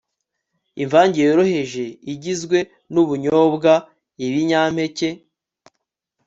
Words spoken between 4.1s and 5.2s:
ibinyampeke